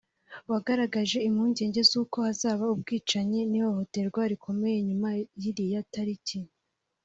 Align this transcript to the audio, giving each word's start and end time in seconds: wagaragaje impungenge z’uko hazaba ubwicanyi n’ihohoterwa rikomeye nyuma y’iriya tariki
wagaragaje 0.51 1.17
impungenge 1.27 1.81
z’uko 1.89 2.17
hazaba 2.27 2.63
ubwicanyi 2.75 3.39
n’ihohoterwa 3.51 4.21
rikomeye 4.31 4.77
nyuma 4.87 5.09
y’iriya 5.41 5.81
tariki 5.93 6.39